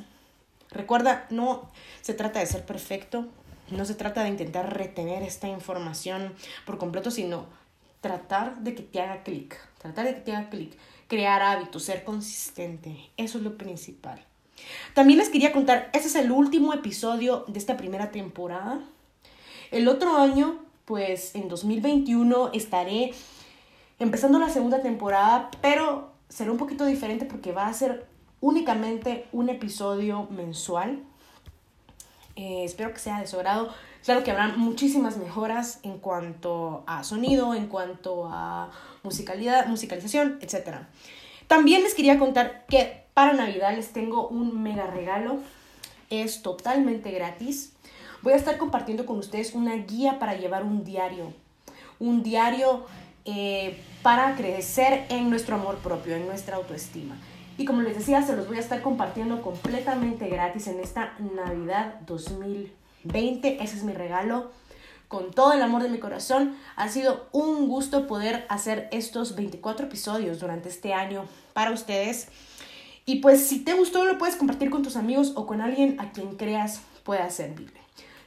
Recuerda, 0.69 1.27
no 1.29 1.69
se 2.01 2.13
trata 2.13 2.39
de 2.39 2.45
ser 2.45 2.65
perfecto, 2.65 3.27
no 3.69 3.83
se 3.83 3.93
trata 3.93 4.23
de 4.23 4.29
intentar 4.29 4.77
retener 4.77 5.21
esta 5.21 5.49
información 5.49 6.33
por 6.65 6.77
completo, 6.77 7.11
sino 7.11 7.45
tratar 7.99 8.57
de 8.59 8.73
que 8.73 8.83
te 8.83 9.01
haga 9.01 9.23
clic, 9.23 9.57
tratar 9.79 10.05
de 10.05 10.15
que 10.15 10.21
te 10.21 10.35
haga 10.35 10.49
clic, 10.49 10.77
crear 11.07 11.41
hábitos, 11.41 11.83
ser 11.83 12.03
consistente, 12.03 13.09
eso 13.17 13.37
es 13.37 13.43
lo 13.43 13.57
principal. 13.57 14.25
También 14.93 15.19
les 15.19 15.29
quería 15.29 15.51
contar, 15.51 15.89
este 15.93 16.07
es 16.07 16.15
el 16.15 16.31
último 16.31 16.73
episodio 16.73 17.45
de 17.47 17.59
esta 17.59 17.77
primera 17.77 18.11
temporada. 18.11 18.79
El 19.71 19.87
otro 19.87 20.17
año, 20.17 20.59
pues 20.85 21.35
en 21.35 21.47
2021 21.47 22.51
estaré 22.53 23.13
empezando 24.01 24.39
la 24.39 24.49
segunda 24.49 24.81
temporada, 24.81 25.51
pero 25.61 26.11
será 26.27 26.51
un 26.51 26.57
poquito 26.57 26.85
diferente 26.85 27.25
porque 27.25 27.51
va 27.51 27.67
a 27.67 27.73
ser 27.73 28.07
únicamente 28.39 29.27
un 29.31 29.47
episodio 29.49 30.27
mensual. 30.31 31.03
Eh, 32.35 32.63
espero 32.63 32.91
que 32.93 32.99
sea 32.99 33.19
de 33.19 33.27
su 33.27 33.35
agrado. 33.35 33.69
Claro 34.03 34.23
que 34.23 34.31
habrá 34.31 34.47
muchísimas 34.47 35.17
mejoras 35.17 35.79
en 35.83 35.99
cuanto 35.99 36.83
a 36.87 37.03
sonido, 37.03 37.53
en 37.53 37.67
cuanto 37.67 38.27
a 38.27 38.71
musicalidad, 39.03 39.67
musicalización, 39.67 40.39
etc. 40.41 40.77
También 41.45 41.83
les 41.83 41.93
quería 41.93 42.17
contar 42.17 42.65
que 42.67 43.03
para 43.13 43.33
Navidad 43.33 43.75
les 43.75 43.93
tengo 43.93 44.27
un 44.29 44.63
mega 44.63 44.87
regalo. 44.87 45.37
Es 46.09 46.41
totalmente 46.41 47.11
gratis. 47.11 47.73
Voy 48.23 48.33
a 48.33 48.37
estar 48.37 48.57
compartiendo 48.57 49.05
con 49.05 49.19
ustedes 49.19 49.53
una 49.53 49.75
guía 49.75 50.17
para 50.17 50.35
llevar 50.35 50.63
un 50.63 50.83
diario. 50.83 51.33
Un 51.99 52.23
diario 52.23 52.87
eh, 53.25 53.81
para 54.01 54.35
crecer 54.35 55.05
en 55.09 55.29
nuestro 55.29 55.55
amor 55.55 55.77
propio, 55.77 56.15
en 56.15 56.25
nuestra 56.25 56.57
autoestima. 56.57 57.15
Y 57.57 57.65
como 57.65 57.81
les 57.81 57.95
decía, 57.95 58.21
se 58.23 58.35
los 58.35 58.47
voy 58.47 58.57
a 58.57 58.61
estar 58.61 58.81
compartiendo 58.81 59.41
completamente 59.41 60.27
gratis 60.27 60.67
en 60.67 60.79
esta 60.79 61.13
Navidad 61.19 61.99
2020. 62.07 63.63
Ese 63.63 63.77
es 63.77 63.83
mi 63.83 63.93
regalo. 63.93 64.51
Con 65.07 65.31
todo 65.31 65.51
el 65.53 65.61
amor 65.61 65.83
de 65.83 65.89
mi 65.89 65.99
corazón, 65.99 66.55
ha 66.77 66.87
sido 66.87 67.27
un 67.33 67.67
gusto 67.67 68.07
poder 68.07 68.45
hacer 68.47 68.87
estos 68.91 69.35
24 69.35 69.87
episodios 69.87 70.39
durante 70.39 70.69
este 70.69 70.93
año 70.93 71.25
para 71.53 71.71
ustedes. 71.71 72.29
Y 73.05 73.17
pues 73.17 73.45
si 73.45 73.59
te 73.59 73.73
gustó, 73.73 74.05
lo 74.05 74.17
puedes 74.17 74.37
compartir 74.37 74.69
con 74.69 74.83
tus 74.83 74.95
amigos 74.95 75.33
o 75.35 75.45
con 75.45 75.59
alguien 75.59 75.99
a 75.99 76.13
quien 76.13 76.37
creas 76.37 76.81
pueda 77.03 77.29
servirle. 77.29 77.80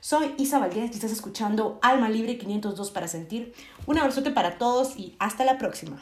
Soy 0.07 0.35
Isa 0.37 0.59
Valdés 0.59 0.90
y 0.90 0.95
estás 0.97 1.12
escuchando 1.12 1.79
Alma 1.81 2.11
Libre 2.11 2.37
502 2.37 2.90
para 2.90 3.09
sentir. 3.09 3.55
Un 3.87 3.97
abrazote 3.97 4.31
para 4.31 4.59
todos 4.59 4.99
y 4.99 5.17
hasta 5.19 5.47
la 5.47 5.57
próxima. 5.57 5.97